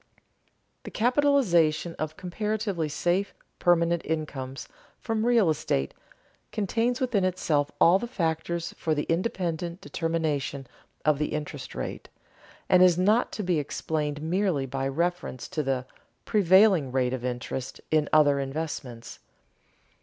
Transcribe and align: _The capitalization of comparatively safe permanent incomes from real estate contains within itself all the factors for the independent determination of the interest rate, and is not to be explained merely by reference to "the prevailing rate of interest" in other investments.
_The 0.83 0.91
capitalization 0.91 1.93
of 1.99 2.17
comparatively 2.17 2.89
safe 2.89 3.35
permanent 3.59 4.01
incomes 4.03 4.67
from 4.99 5.23
real 5.27 5.47
estate 5.47 5.93
contains 6.51 6.99
within 6.99 7.23
itself 7.23 7.69
all 7.79 7.99
the 7.99 8.07
factors 8.07 8.73
for 8.79 8.95
the 8.95 9.03
independent 9.03 9.79
determination 9.79 10.65
of 11.05 11.19
the 11.19 11.33
interest 11.33 11.75
rate, 11.75 12.09
and 12.67 12.81
is 12.81 12.97
not 12.97 13.31
to 13.33 13.43
be 13.43 13.59
explained 13.59 14.23
merely 14.23 14.65
by 14.65 14.87
reference 14.87 15.47
to 15.49 15.61
"the 15.61 15.85
prevailing 16.25 16.91
rate 16.91 17.13
of 17.13 17.23
interest" 17.23 17.79
in 17.91 18.09
other 18.11 18.39
investments. 18.39 19.19